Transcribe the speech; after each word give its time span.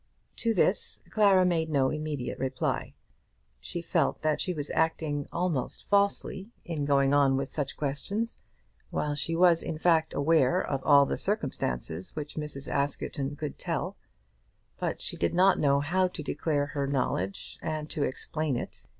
To 0.37 0.55
this 0.55 0.99
Clara 1.11 1.45
made 1.45 1.69
no 1.69 1.91
immediate 1.91 2.39
reply. 2.39 2.95
She 3.59 3.83
felt 3.83 4.23
that 4.23 4.41
she 4.41 4.51
was 4.51 4.71
acting 4.71 5.27
almost 5.31 5.87
falsely 5.89 6.49
in 6.65 6.85
going 6.85 7.13
on 7.13 7.37
with 7.37 7.51
such 7.51 7.77
questions, 7.77 8.39
while 8.89 9.13
she 9.13 9.35
was 9.35 9.61
in 9.61 9.77
fact 9.77 10.15
aware 10.15 10.59
of 10.59 10.81
all 10.83 11.05
the 11.05 11.19
circumstances 11.19 12.15
which 12.15 12.33
Mrs. 12.33 12.67
Askerton 12.67 13.35
could 13.35 13.59
tell; 13.59 13.95
but 14.79 15.01
she 15.01 15.17
did 15.17 15.35
not 15.35 15.59
know 15.59 15.81
how 15.81 16.07
to 16.07 16.23
declare 16.23 16.65
her 16.65 16.87
knowledge 16.87 17.59
and 17.61 17.87
to 17.91 18.01
explain 18.01 18.55
it. 18.55 18.87